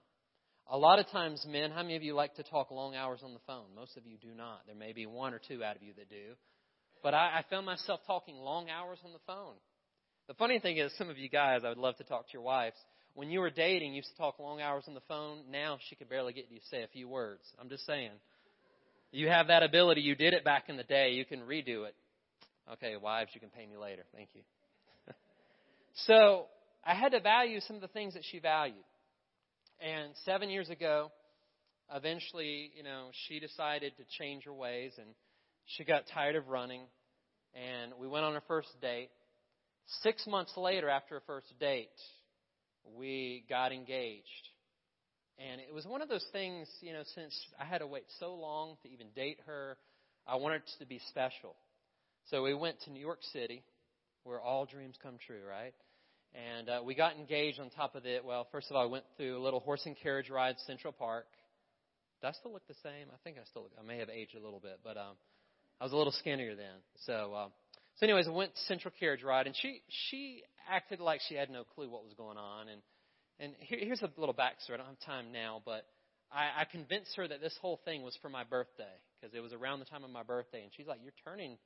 [0.71, 3.33] A lot of times, men, how many of you like to talk long hours on
[3.33, 3.67] the phone?
[3.75, 4.61] Most of you do not.
[4.67, 6.35] There may be one or two out of you that do.
[7.03, 9.55] But I, I found myself talking long hours on the phone.
[10.27, 12.43] The funny thing is, some of you guys, I would love to talk to your
[12.43, 12.77] wives.
[13.15, 15.45] When you were dating, you used to talk long hours on the phone.
[15.51, 17.43] Now she could barely get you to say a few words.
[17.59, 18.11] I'm just saying.
[19.11, 20.03] You have that ability.
[20.03, 21.13] You did it back in the day.
[21.13, 21.95] You can redo it.
[22.73, 24.03] Okay, wives, you can pay me later.
[24.15, 24.43] Thank you.
[26.07, 26.47] so
[26.85, 28.77] I had to value some of the things that she valued.
[29.81, 31.11] And seven years ago,
[31.95, 35.09] eventually, you know, she decided to change her ways and
[35.65, 36.83] she got tired of running.
[37.55, 39.09] And we went on our first date.
[40.03, 41.89] Six months later, after our first date,
[42.97, 44.25] we got engaged.
[45.39, 48.35] And it was one of those things, you know, since I had to wait so
[48.35, 49.77] long to even date her,
[50.27, 51.55] I wanted it to be special.
[52.31, 53.63] So we went to New York City,
[54.25, 55.75] where all dreams come true, right?
[56.35, 58.25] And uh, we got engaged on top of it.
[58.25, 61.27] Well, first of all, I went through a little horse and carriage ride, Central Park.
[62.21, 63.07] Does I still look the same?
[63.13, 65.15] I think I still look, I may have aged a little bit, but um,
[65.81, 66.83] I was a little skinnier then.
[67.07, 67.49] So, uh,
[67.97, 71.49] so anyways, I went to Central Carriage Ride, and she she acted like she had
[71.49, 72.69] no clue what was going on.
[72.69, 72.83] And
[73.41, 74.75] and here, here's a little backstory.
[74.75, 75.85] I don't have time now, but
[76.33, 78.85] I, I convinced her that this whole thing was for my birthday
[79.21, 81.57] because it was around the time of my birthday, and she's like, "You're turning,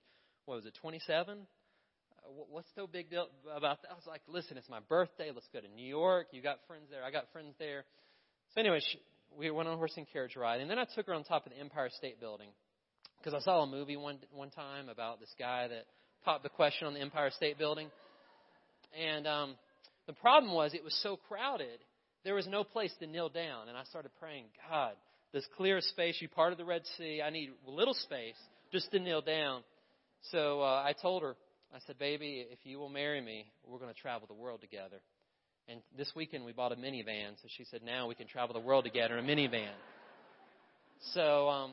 [0.45, 1.39] what was it, 27?
[1.39, 5.31] Uh, what's so big deal about that?" I was like, "Listen, it's my birthday.
[5.33, 6.29] Let's go to New York.
[6.33, 7.03] You got friends there.
[7.05, 7.85] I got friends there."
[8.55, 9.01] So anyway, she,
[9.37, 11.47] we went on a horse and carriage ride, and then I took her on top
[11.47, 12.49] of the Empire State Building
[13.19, 15.87] because I saw a movie one one time about this guy that
[16.25, 17.91] popped the question on the Empire State Building,
[18.99, 19.55] and um,
[20.07, 21.79] the problem was it was so crowded
[22.25, 24.93] there was no place to kneel down, and I started praying, God,
[25.33, 26.19] this clear space.
[26.21, 27.21] You parted the Red Sea.
[27.25, 28.37] I need a little space
[28.71, 29.63] just to kneel down.
[30.31, 31.35] So uh, I told her,
[31.75, 35.01] I said, baby, if you will marry me, we're going to travel the world together.
[35.69, 37.33] And this weekend we bought a minivan.
[37.43, 39.73] So she said, now we can travel the world together in a minivan.
[41.15, 41.73] So, um,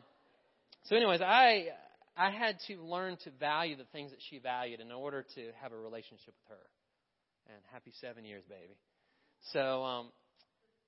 [0.85, 1.67] so anyways, I,
[2.17, 5.73] I had to learn to value the things that she valued in order to have
[5.73, 6.63] a relationship with her.
[7.49, 8.77] And happy seven years, baby.
[9.53, 10.07] So, um,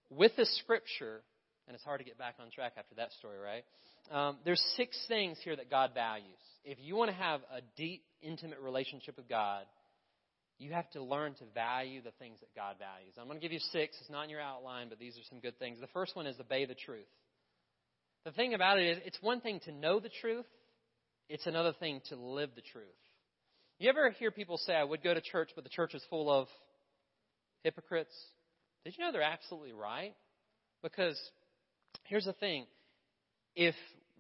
[0.09, 1.21] with the scripture,
[1.67, 3.63] and it's hard to get back on track after that story, right?
[4.11, 6.37] Um, there's six things here that God values.
[6.63, 9.63] If you want to have a deep, intimate relationship with God,
[10.59, 13.15] you have to learn to value the things that God values.
[13.17, 13.97] I'm going to give you six.
[13.99, 15.79] It's not in your outline, but these are some good things.
[15.79, 17.09] The first one is obey the truth.
[18.25, 20.45] The thing about it is, it's one thing to know the truth,
[21.27, 22.85] it's another thing to live the truth.
[23.81, 26.31] You ever hear people say, I would go to church, but the church is full
[26.31, 26.47] of
[27.63, 28.13] hypocrites?
[28.85, 30.13] Did you know they're absolutely right?
[30.83, 31.19] Because
[32.03, 32.67] here's the thing
[33.55, 33.73] if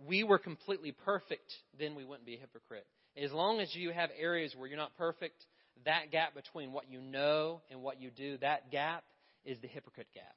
[0.03, 2.87] we were completely perfect, then we wouldn't be a hypocrite.
[3.15, 5.45] As long as you have areas where you're not perfect,
[5.85, 9.03] that gap between what you know and what you do, that gap
[9.45, 10.35] is the hypocrite gap.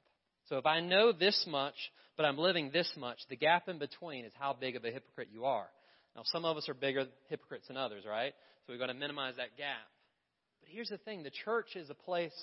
[0.49, 1.73] So if I know this much,
[2.15, 5.29] but I'm living this much, the gap in between is how big of a hypocrite
[5.33, 5.65] you are.
[6.15, 8.35] Now, some of us are bigger hypocrites than others, right?
[8.65, 9.85] So we've got to minimize that gap.
[10.61, 12.33] But here's the thing the church is a place,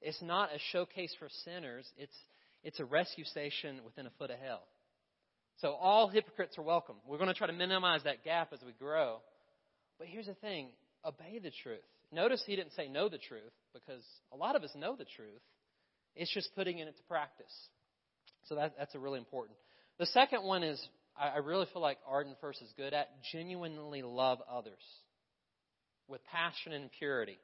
[0.00, 2.16] it's not a showcase for sinners, it's,
[2.62, 4.62] it's a rescue station within a foot of hell.
[5.60, 6.96] So all hypocrites are welcome.
[7.06, 9.18] We're going to try to minimize that gap as we grow.
[9.98, 10.68] But here's the thing
[11.04, 11.80] obey the truth.
[12.12, 15.42] Notice he didn't say know the truth because a lot of us know the truth.
[16.14, 17.52] It's just putting it into practice.
[18.48, 19.56] So that, that's a really important.
[19.98, 20.80] The second one is
[21.18, 24.82] I, I really feel like Arden First is good at genuinely love others
[26.08, 27.38] with passion and purity.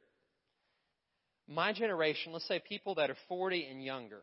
[1.48, 4.22] My generation, let's say people that are 40 and younger,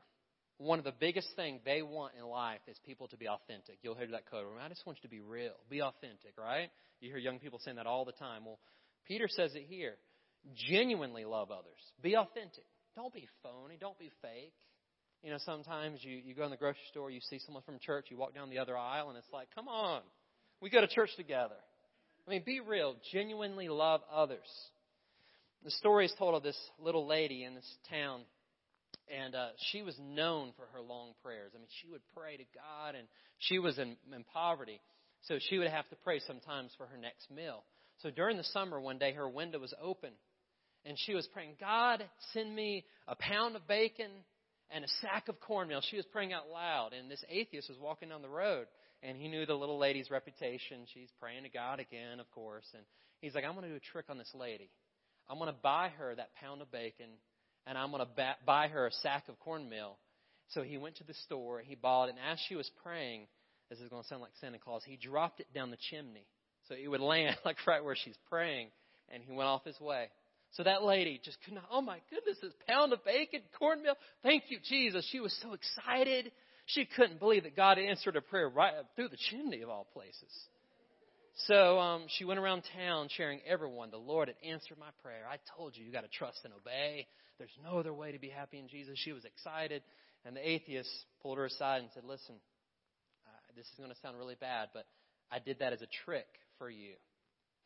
[0.57, 3.79] one of the biggest things they want in life is people to be authentic.
[3.81, 4.45] You'll hear that code.
[4.61, 5.55] I just want you to be real.
[5.69, 6.69] Be authentic, right?
[7.01, 8.45] You hear young people saying that all the time.
[8.45, 8.59] Well,
[9.07, 9.95] Peter says it here.
[10.69, 11.81] Genuinely love others.
[12.01, 12.65] Be authentic.
[12.95, 13.77] Don't be phony.
[13.79, 14.53] Don't be fake.
[15.23, 18.05] You know, sometimes you, you go in the grocery store, you see someone from church,
[18.09, 20.01] you walk down the other aisle, and it's like, come on,
[20.61, 21.55] we go to church together.
[22.27, 22.95] I mean, be real.
[23.11, 24.47] Genuinely love others.
[25.63, 28.21] The story is told of this little lady in this town,
[29.15, 31.51] and uh, she was known for her long prayers.
[31.53, 33.07] I mean, she would pray to God, and
[33.38, 34.81] she was in, in poverty,
[35.23, 37.63] so she would have to pray sometimes for her next meal.
[38.01, 40.11] So during the summer, one day, her window was open,
[40.83, 44.11] and she was praying, God, send me a pound of bacon
[44.75, 45.79] and a sack of cornmeal.
[45.89, 48.67] She was praying out loud, and this atheist was walking down the road,
[49.01, 50.79] and he knew the little lady's reputation.
[50.93, 52.83] She's praying to God again, of course, and
[53.21, 54.69] he's like, I'm going to do a trick on this lady.
[55.29, 57.07] I'm going to buy her that pound of bacon,
[57.65, 59.97] and I'm going to buy her a sack of cornmeal.
[60.49, 63.27] So he went to the store, he bought it, and as she was praying,
[63.69, 66.27] this is going to sound like Santa Claus, he dropped it down the chimney.
[66.67, 68.67] So it would land like right where she's praying,
[69.07, 70.09] and he went off his way.
[70.55, 73.95] So that lady just could not, oh my goodness, this pound of bacon, cornmeal.
[74.23, 75.07] Thank you, Jesus.
[75.11, 76.31] She was so excited.
[76.67, 80.31] She couldn't believe that God answered her prayer right through the chimney of all places.
[81.47, 85.25] So um, she went around town sharing everyone, the Lord had answered my prayer.
[85.29, 87.07] I told you, you got to trust and obey.
[87.37, 88.97] There's no other way to be happy in Jesus.
[89.03, 89.83] She was excited.
[90.23, 90.89] And the atheist
[91.21, 92.35] pulled her aside and said, Listen,
[93.27, 94.85] uh, this is going to sound really bad, but
[95.29, 96.93] I did that as a trick for you.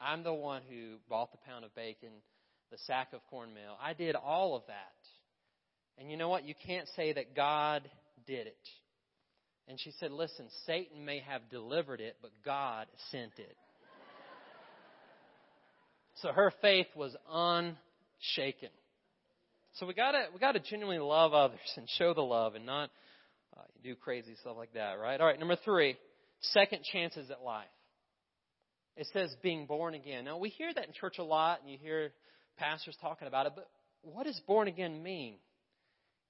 [0.02, 2.10] I'm the one who bought the pound of bacon,
[2.72, 3.78] the sack of cornmeal.
[3.82, 4.94] I did all of that.
[5.98, 6.46] And you know what?
[6.46, 7.90] You can't say that God
[8.26, 8.58] did it.
[9.68, 13.56] And she said, Listen, Satan may have delivered it, but God sent it.
[16.22, 18.70] so her faith was unshaken.
[19.74, 22.90] So we gotta we gotta genuinely love others and show the love and not
[23.56, 25.20] uh, do crazy stuff like that, right?
[25.22, 25.96] All right, number three,
[26.42, 27.68] second chances at life.
[28.98, 30.26] It says being born again.
[30.26, 32.12] Now we hear that in church a lot, and you hear
[32.60, 33.54] pastors talking about it.
[33.56, 33.70] But
[34.02, 35.36] what does born again mean?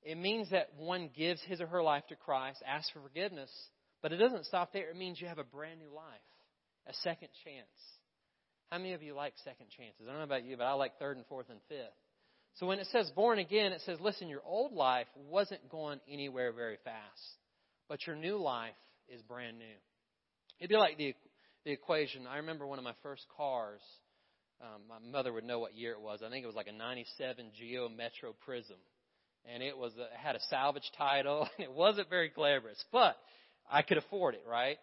[0.02, 3.52] It means that one gives his or her life to Christ, asks for forgiveness,
[4.02, 4.90] but it doesn't stop there.
[4.90, 6.06] It means you have a brand new life,
[6.88, 7.68] a second chance.
[8.72, 10.04] How many of you like second chances?
[10.04, 11.98] I don't know about you, but I like third and fourth and fifth.
[12.56, 16.52] So when it says born again, it says, listen, your old life wasn't going anywhere
[16.54, 17.38] very fast,
[17.88, 18.72] but your new life
[19.08, 19.66] is brand new.
[20.60, 21.16] It'd be like the,
[21.66, 22.28] the equation.
[22.28, 23.82] I remember one of my first cars.
[24.62, 26.22] Um, my mother would know what year it was.
[26.26, 28.78] I think it was like a 97 Geo Metro Prism
[29.46, 33.18] and it was a, had a salvage title, and it wasn't very glamorous, but
[33.70, 34.78] I could afford it, right?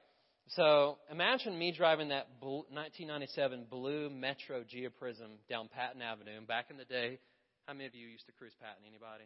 [0.50, 6.36] So imagine me driving that 1997 blue Metro Geoprism down Patton Avenue.
[6.38, 7.18] And back in the day,
[7.66, 8.84] how many of you used to cruise Patton?
[8.86, 9.24] Anybody?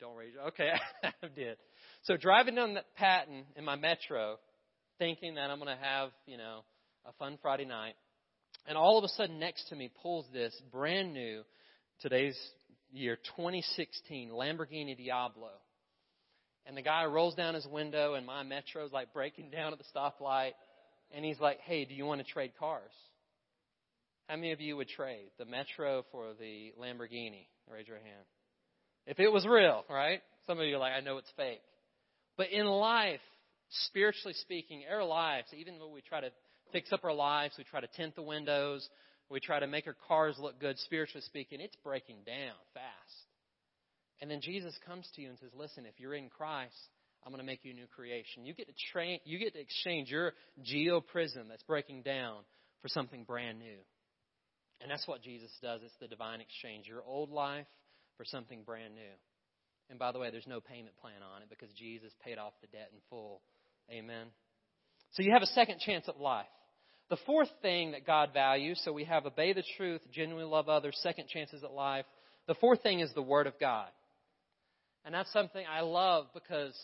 [0.00, 0.70] Don't raise your Okay,
[1.04, 1.58] I did.
[2.02, 4.38] So driving down that Patton in my Metro,
[4.98, 6.64] thinking that I'm going to have, you know,
[7.06, 7.94] a fun Friday night.
[8.66, 11.42] And all of a sudden next to me pulls this brand new,
[12.00, 12.38] today's
[12.92, 15.50] year 2016 Lamborghini Diablo.
[16.66, 19.84] And the guy rolls down his window, and my Metro's like breaking down at the
[19.94, 20.52] stoplight.
[21.14, 22.92] And he's like, Hey, do you want to trade cars?
[24.28, 27.46] How many of you would trade the Metro for the Lamborghini?
[27.72, 28.26] Raise your hand.
[29.06, 30.20] If it was real, right?
[30.46, 31.62] Some of you are like, I know it's fake.
[32.36, 33.20] But in life,
[33.86, 36.30] spiritually speaking, our lives, even though we try to
[36.72, 38.88] fix up our lives, we try to tint the windows,
[39.30, 43.28] we try to make our cars look good, spiritually speaking, it's breaking down fast.
[44.20, 46.74] And then Jesus comes to you and says, Listen, if you're in Christ,
[47.24, 48.44] I'm going to make you a new creation.
[48.44, 52.38] You get to train, you get to exchange your geo prism that's breaking down
[52.82, 53.78] for something brand new.
[54.80, 55.80] And that's what Jesus does.
[55.84, 56.86] It's the divine exchange.
[56.86, 57.66] Your old life
[58.16, 59.16] for something brand new.
[59.90, 62.68] And by the way, there's no payment plan on it because Jesus paid off the
[62.68, 63.40] debt in full.
[63.90, 64.28] Amen.
[65.12, 66.46] So you have a second chance at life.
[67.10, 70.98] The fourth thing that God values, so we have obey the truth, genuinely love others,
[71.02, 72.04] second chances at life.
[72.46, 73.88] The fourth thing is the Word of God.
[75.04, 76.78] And that's something I love because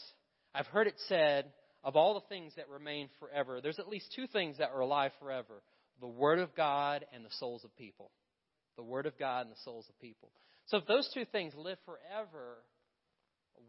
[0.55, 4.27] I've heard it said of all the things that remain forever, there's at least two
[4.27, 5.63] things that are alive forever
[6.01, 8.11] the Word of God and the souls of people.
[8.77, 10.31] The Word of God and the souls of people.
[10.67, 12.57] So if those two things live forever,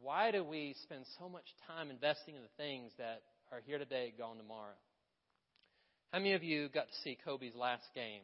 [0.02, 3.22] why do we spend so much time investing in the things that
[3.56, 4.76] are here today, gone tomorrow?
[6.12, 8.22] How many of you got to see Kobe's last game?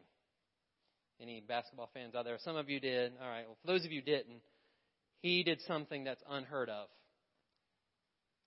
[1.21, 2.37] Any basketball fans out there?
[2.43, 3.13] Some of you did.
[3.21, 3.45] All right.
[3.47, 4.41] Well, for those of you didn't,
[5.21, 6.87] he did something that's unheard of.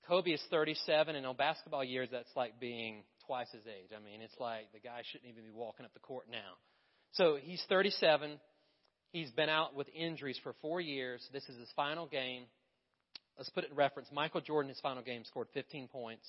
[0.06, 3.88] Kobe is 37, and on basketball years, that's like being twice his age.
[3.96, 6.58] I mean, it's like the guy shouldn't even be walking up the court now.
[7.12, 8.38] So he's 37.
[9.12, 11.26] He's been out with injuries for four years.
[11.32, 12.42] This is his final game.
[13.38, 14.10] Let's put it in reference.
[14.12, 16.28] Michael Jordan, his final game, scored 15 points.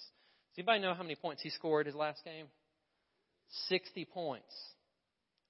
[0.56, 2.46] Does anybody know how many points he scored his last game?
[3.68, 4.54] 60 points.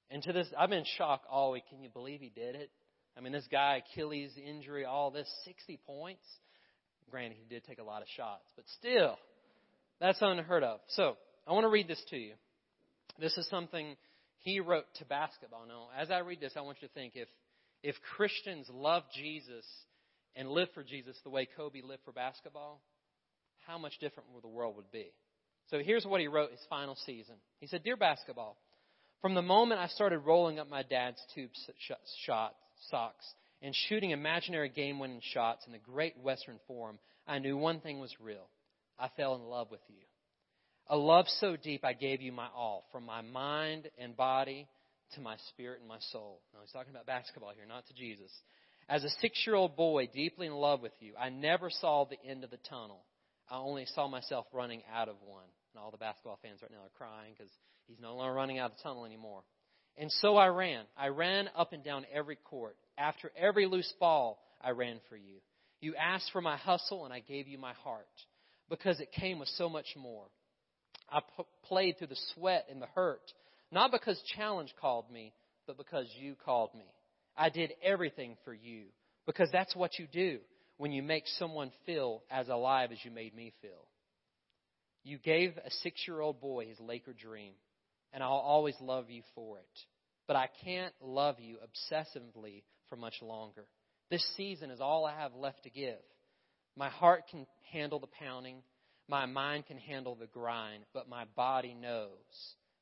[0.09, 1.63] And to this, I've been shocked all week.
[1.69, 2.71] Can you believe he did it?
[3.15, 6.23] I mean, this guy, Achilles injury, all this, 60 points.
[7.11, 9.15] Granted, he did take a lot of shots, but still,
[10.01, 10.79] that's unheard of.
[10.89, 12.33] So, I want to read this to you.
[13.19, 13.95] This is something
[14.39, 15.65] he wrote to basketball.
[15.67, 17.27] Now, as I read this, I want you to think if,
[17.83, 19.65] if Christians love Jesus
[20.35, 22.81] and live for Jesus the way Kobe lived for basketball,
[23.67, 25.11] how much different the world would be.
[25.69, 27.35] So here's what he wrote his final season.
[27.59, 28.57] He said, Dear basketball,
[29.21, 31.49] from the moment I started rolling up my dad's tube
[32.25, 32.55] shot,
[32.89, 33.25] socks
[33.61, 37.99] and shooting imaginary game winning shots in the great Western Forum, I knew one thing
[37.99, 38.47] was real.
[38.99, 40.03] I fell in love with you.
[40.87, 44.67] A love so deep I gave you my all, from my mind and body
[45.15, 46.41] to my spirit and my soul.
[46.53, 48.31] Now he's talking about basketball here, not to Jesus.
[48.87, 52.23] As a six year old boy, deeply in love with you, I never saw the
[52.29, 53.01] end of the tunnel.
[53.49, 55.45] I only saw myself running out of one.
[55.73, 57.51] And all the basketball fans right now are crying because
[57.87, 59.43] he's no longer running out of the tunnel anymore.
[59.97, 60.85] And so I ran.
[60.97, 62.75] I ran up and down every court.
[62.97, 65.39] After every loose ball, I ran for you.
[65.81, 68.07] You asked for my hustle, and I gave you my heart
[68.69, 70.25] because it came with so much more.
[71.09, 73.21] I p- played through the sweat and the hurt,
[73.71, 75.33] Not because challenge called me,
[75.67, 76.85] but because you called me.
[77.37, 78.85] I did everything for you
[79.25, 80.39] because that's what you do
[80.77, 83.87] when you make someone feel as alive as you made me feel.
[85.03, 87.53] You gave a six year old boy his Laker dream,
[88.11, 89.79] and I'll always love you for it.
[90.27, 93.65] But I can't love you obsessively for much longer.
[94.09, 95.99] This season is all I have left to give.
[96.75, 98.63] My heart can handle the pounding,
[99.07, 102.09] my mind can handle the grind, but my body knows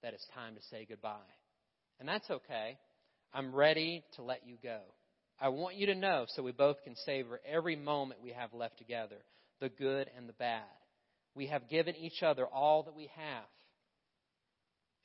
[0.01, 1.17] that it's time to say goodbye.
[1.99, 2.77] And that's okay.
[3.33, 4.79] I'm ready to let you go.
[5.43, 8.77] I want you to know so we both can savor every moment we have left
[8.77, 9.17] together,
[9.59, 10.63] the good and the bad.
[11.35, 13.43] We have given each other all that we have.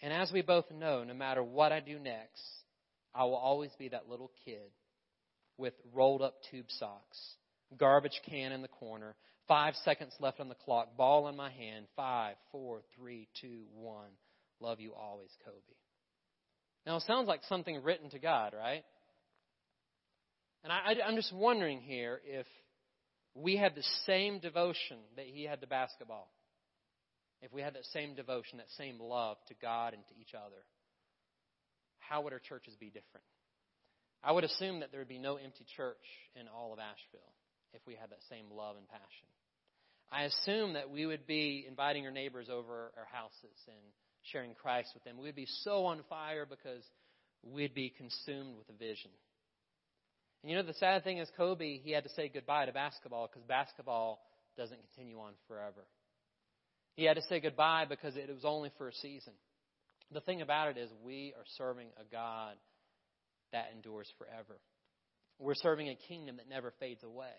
[0.01, 2.41] And as we both know, no matter what I do next,
[3.13, 4.71] I will always be that little kid
[5.57, 7.19] with rolled up tube socks,
[7.77, 9.17] garbage can in the corner,
[9.49, 14.13] five seconds left on the clock, ball in my hand, five, four, three, two, one.
[14.61, 15.57] Love you always, Kobe.
[16.87, 18.85] Now, it sounds like something written to God, right?
[20.69, 22.47] And I, am just wondering here if
[23.35, 26.29] we had the same devotion that he had to basketball,
[27.41, 30.61] if we had that same devotion, that same love to God and to each other,
[32.01, 33.25] how would our churches be different?
[34.23, 36.05] I would assume that there would be no empty church
[36.39, 37.33] in all of Asheville
[37.73, 39.29] if we had that same love and passion.
[40.13, 43.93] I assume that we would be inviting our neighbors over our houses and
[44.33, 45.17] sharing Christ with them.
[45.17, 46.83] We'd be so on fire because
[47.43, 49.13] we'd be consumed with a vision.
[50.43, 53.29] And you know, the sad thing is, Kobe, he had to say goodbye to basketball
[53.29, 54.21] because basketball
[54.57, 55.85] doesn't continue on forever.
[56.95, 59.33] He had to say goodbye because it was only for a season.
[60.13, 62.55] The thing about it is, we are serving a God
[63.53, 64.59] that endures forever.
[65.39, 67.35] We're serving a kingdom that never fades away.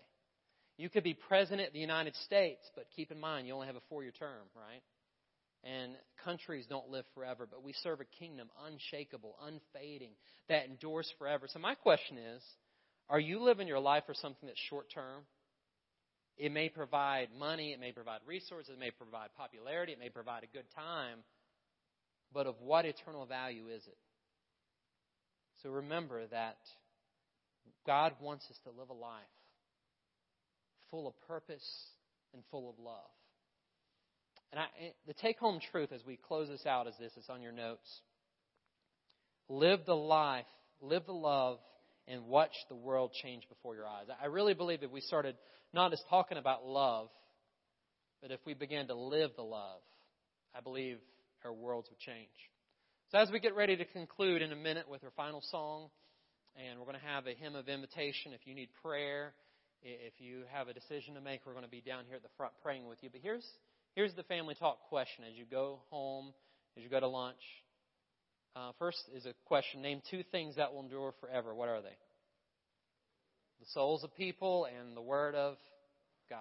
[0.78, 3.76] You could be president of the United States, but keep in mind, you only have
[3.76, 4.82] a four year term, right?
[5.62, 5.92] And
[6.24, 10.12] countries don't live forever, but we serve a kingdom unshakable, unfading,
[10.48, 11.48] that endures forever.
[11.52, 12.42] So, my question is
[13.10, 15.22] are you living your life for something that's short term?
[16.38, 20.44] It may provide money, it may provide resources, it may provide popularity, it may provide
[20.44, 21.18] a good time,
[22.32, 23.98] but of what eternal value is it?
[25.62, 26.56] So remember that
[27.86, 29.20] God wants us to live a life
[30.90, 31.66] full of purpose
[32.32, 33.10] and full of love.
[34.52, 34.66] And I,
[35.06, 37.88] the take home truth as we close this out is this it's on your notes.
[39.48, 40.46] Live the life,
[40.80, 41.58] live the love,
[42.10, 44.06] and watch the world change before your eyes.
[44.20, 45.36] I really believe if we started
[45.72, 47.08] not just talking about love,
[48.20, 49.80] but if we began to live the love,
[50.54, 50.98] I believe
[51.44, 52.28] our worlds would change.
[53.12, 55.88] So as we get ready to conclude in a minute with our final song,
[56.56, 58.32] and we're going to have a hymn of invitation.
[58.32, 59.32] If you need prayer,
[59.82, 62.34] if you have a decision to make, we're going to be down here at the
[62.36, 63.08] front praying with you.
[63.10, 63.46] But here's
[63.94, 66.32] here's the family talk question as you go home,
[66.76, 67.40] as you go to lunch.
[68.56, 71.54] Uh, first is a question: Name two things that will endure forever.
[71.54, 71.96] What are they?
[73.60, 75.56] The souls of people and the Word of
[76.28, 76.38] God.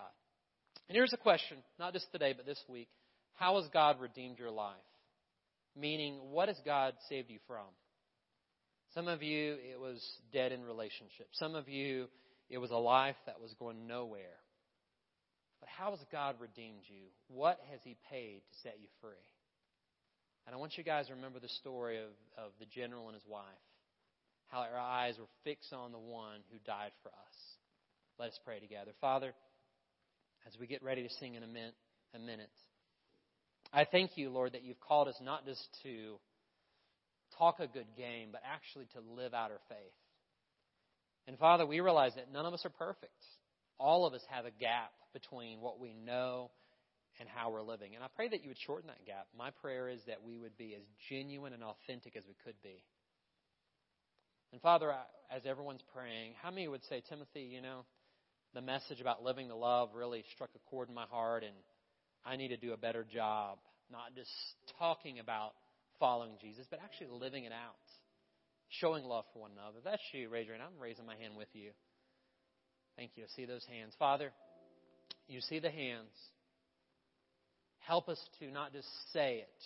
[0.88, 2.90] And here's a question, not just today, but this week:
[3.36, 4.76] How has God redeemed your life?
[5.76, 7.66] Meaning, what has God saved you from?
[8.96, 10.04] Some of you, it was
[10.34, 11.30] dead in relationships.
[11.34, 12.08] Some of you,
[12.50, 14.40] it was a life that was going nowhere.
[15.60, 17.06] But how has God redeemed you?
[17.28, 19.12] What has He paid to set you free?
[20.50, 23.24] And I want you guys to remember the story of, of the general and his
[23.30, 23.44] wife.
[24.48, 27.38] How our eyes were fixed on the one who died for us.
[28.18, 28.90] Let us pray together.
[29.00, 29.32] Father,
[30.48, 31.76] as we get ready to sing in a minute,
[32.16, 32.50] a minute
[33.72, 36.16] I thank you, Lord, that you've called us not just to
[37.38, 39.78] talk a good game, but actually to live out our faith.
[41.28, 43.14] And Father, we realize that none of us are perfect.
[43.80, 46.50] All of us have a gap between what we know
[47.20, 47.96] and how we're living.
[47.96, 49.28] And I pray that you would shorten that gap.
[49.38, 52.84] My prayer is that we would be as genuine and authentic as we could be.
[54.52, 54.94] And Father,
[55.30, 57.86] as everyone's praying, how many would say, Timothy, you know,
[58.54, 61.54] the message about living the love really struck a chord in my heart and
[62.26, 63.60] I need to do a better job,
[63.92, 64.32] not just
[64.80, 65.52] talking about
[66.00, 67.76] following Jesus, but actually living it out,
[68.70, 69.78] showing love for one another.
[69.80, 70.68] If that's you, raise your hand.
[70.68, 71.72] I'm raising my hand with you.
[72.98, 73.24] Thank you.
[73.24, 73.94] I see those hands.
[74.00, 74.32] Father,
[75.28, 76.12] you see the hands.
[77.88, 79.64] Help us to not just say it,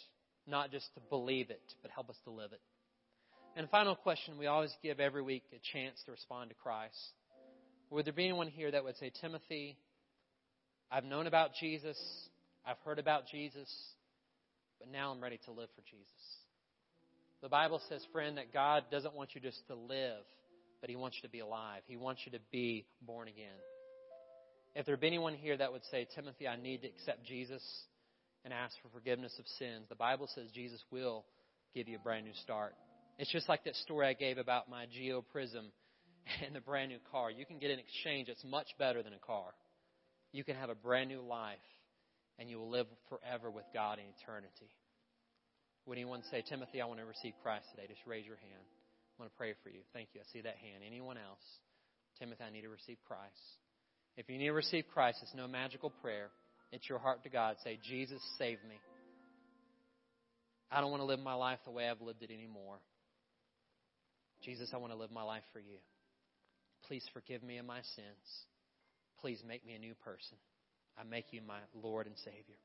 [0.47, 2.61] not just to believe it, but help us to live it.
[3.55, 6.97] And final question we always give every week a chance to respond to Christ.
[7.89, 9.77] Would there be anyone here that would say, Timothy,
[10.91, 11.97] I've known about Jesus.
[12.65, 13.69] I've heard about Jesus,
[14.79, 16.07] but now I'm ready to live for Jesus.
[17.41, 20.23] The Bible says, friend, that God doesn't want you just to live,
[20.81, 21.81] but He wants you to be alive.
[21.87, 23.59] He wants you to be born again.
[24.75, 27.61] If there be anyone here that would say, Timothy, I need to accept Jesus
[28.43, 31.25] and ask for forgiveness of sins, the Bible says Jesus will
[31.73, 32.73] give you a brand new start.
[33.17, 35.65] It's just like that story I gave about my Geo Prism
[36.45, 37.31] and the brand new car.
[37.31, 39.53] You can get an exchange that's much better than a car.
[40.31, 41.61] You can have a brand new life,
[42.39, 44.73] and you will live forever with God in eternity.
[45.85, 47.87] Would anyone say, Timothy, I want to receive Christ today?
[47.87, 48.65] Just raise your hand.
[49.13, 49.81] I want to pray for you.
[49.93, 50.21] Thank you.
[50.21, 50.81] I see that hand.
[50.85, 51.43] Anyone else?
[52.17, 53.59] Timothy, I need to receive Christ.
[54.17, 56.29] If you need to receive Christ, it's no magical prayer.
[56.73, 57.57] It's your heart to God.
[57.63, 58.75] Say, Jesus, save me.
[60.71, 62.77] I don't want to live my life the way I've lived it anymore.
[64.43, 65.77] Jesus, I want to live my life for you.
[66.87, 68.45] Please forgive me of my sins.
[69.21, 70.35] Please make me a new person.
[70.97, 72.57] I make you my Lord and Savior.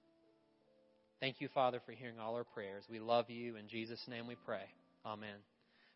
[1.20, 2.84] Thank you, Father, for hearing all our prayers.
[2.90, 3.56] We love you.
[3.56, 4.64] In Jesus' name we pray.
[5.04, 5.36] Amen.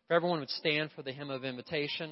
[0.05, 2.01] If everyone would stand for the hymn of invitation.